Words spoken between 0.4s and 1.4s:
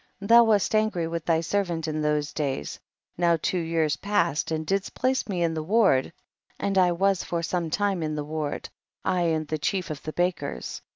wast angry with